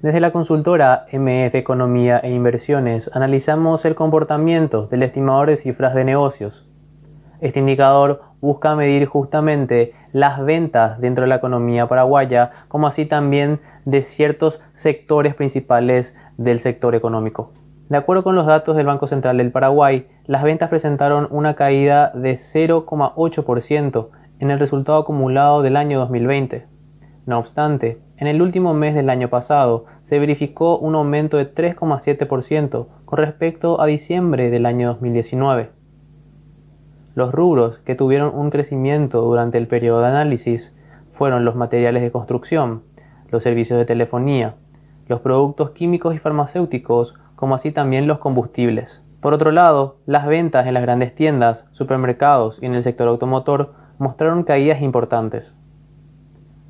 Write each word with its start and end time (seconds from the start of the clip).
Desde 0.00 0.20
la 0.20 0.30
consultora 0.30 1.06
MF 1.12 1.56
Economía 1.56 2.20
e 2.20 2.30
Inversiones 2.30 3.10
analizamos 3.14 3.84
el 3.84 3.96
comportamiento 3.96 4.86
del 4.86 5.02
estimador 5.02 5.48
de 5.48 5.56
cifras 5.56 5.92
de 5.92 6.04
negocios. 6.04 6.68
Este 7.40 7.58
indicador 7.58 8.20
busca 8.40 8.76
medir 8.76 9.06
justamente 9.06 9.94
las 10.12 10.44
ventas 10.44 11.00
dentro 11.00 11.22
de 11.22 11.28
la 11.28 11.34
economía 11.34 11.88
paraguaya, 11.88 12.52
como 12.68 12.86
así 12.86 13.06
también 13.06 13.58
de 13.86 14.02
ciertos 14.02 14.60
sectores 14.72 15.34
principales 15.34 16.14
del 16.36 16.60
sector 16.60 16.94
económico. 16.94 17.52
De 17.88 17.96
acuerdo 17.96 18.22
con 18.22 18.36
los 18.36 18.46
datos 18.46 18.76
del 18.76 18.86
Banco 18.86 19.08
Central 19.08 19.38
del 19.38 19.50
Paraguay, 19.50 20.06
las 20.26 20.44
ventas 20.44 20.68
presentaron 20.68 21.26
una 21.32 21.56
caída 21.56 22.12
de 22.14 22.34
0,8% 22.34 24.10
en 24.38 24.50
el 24.52 24.60
resultado 24.60 24.98
acumulado 24.98 25.62
del 25.62 25.76
año 25.76 25.98
2020. 25.98 26.68
No 27.26 27.40
obstante, 27.40 28.00
en 28.18 28.26
el 28.26 28.42
último 28.42 28.74
mes 28.74 28.96
del 28.96 29.10
año 29.10 29.28
pasado 29.28 29.84
se 30.02 30.18
verificó 30.18 30.76
un 30.76 30.96
aumento 30.96 31.36
de 31.36 31.52
3,7% 31.54 32.86
con 33.04 33.18
respecto 33.18 33.80
a 33.80 33.86
diciembre 33.86 34.50
del 34.50 34.66
año 34.66 34.88
2019. 34.88 35.70
Los 37.14 37.32
rubros 37.32 37.78
que 37.78 37.94
tuvieron 37.94 38.34
un 38.34 38.50
crecimiento 38.50 39.20
durante 39.20 39.56
el 39.56 39.68
periodo 39.68 40.00
de 40.00 40.08
análisis 40.08 40.76
fueron 41.10 41.44
los 41.44 41.54
materiales 41.54 42.02
de 42.02 42.10
construcción, 42.10 42.82
los 43.30 43.44
servicios 43.44 43.78
de 43.78 43.84
telefonía, 43.84 44.56
los 45.06 45.20
productos 45.20 45.70
químicos 45.70 46.14
y 46.14 46.18
farmacéuticos, 46.18 47.14
como 47.36 47.54
así 47.54 47.70
también 47.70 48.06
los 48.06 48.18
combustibles. 48.18 49.04
Por 49.20 49.32
otro 49.32 49.52
lado, 49.52 49.98
las 50.06 50.26
ventas 50.26 50.66
en 50.66 50.74
las 50.74 50.82
grandes 50.82 51.14
tiendas, 51.14 51.66
supermercados 51.70 52.58
y 52.62 52.66
en 52.66 52.74
el 52.74 52.82
sector 52.82 53.08
automotor 53.08 53.74
mostraron 53.98 54.44
caídas 54.44 54.80
importantes. 54.82 55.57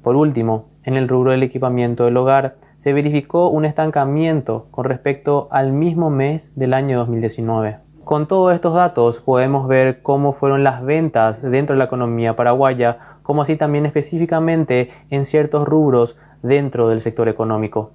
Por 0.03 0.17
último, 0.17 0.67
en 0.85 0.97
el 0.97 1.09
rubro 1.09 1.33
del 1.33 1.43
equipamiento 1.43 2.05
del 2.05 2.17
hogar 2.17 2.57
se 2.79 2.93
verificó 2.93 3.49
un 3.49 3.65
estancamiento 3.65 4.69
con 4.71 4.85
respecto 4.85 5.49
al 5.51 5.73
mismo 5.73 6.11
mes 6.11 6.51
del 6.55 6.75
año 6.75 6.99
2019. 6.99 7.79
Con 8.05 8.27
todos 8.27 8.55
estos 8.55 8.75
datos 8.75 9.21
podemos 9.21 9.69
ver 9.69 10.01
cómo 10.01 10.33
fueron 10.33 10.65
las 10.65 10.83
ventas 10.83 11.43
dentro 11.43 11.75
de 11.75 11.79
la 11.79 11.85
economía 11.85 12.37
paraguaya, 12.37 12.99
como 13.23 13.43
así 13.43 13.57
también 13.57 13.85
específicamente 13.85 14.91
en 15.11 15.27
ciertos 15.27 15.69
rubros 15.69 16.17
dentro 16.43 16.89
del 16.89 17.03
sector 17.03 17.29
económico. 17.29 17.93